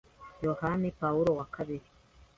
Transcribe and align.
Yohani 0.41 0.91
Pawulo 0.99 1.31
wa 1.37 1.45
kabiri 1.45 1.85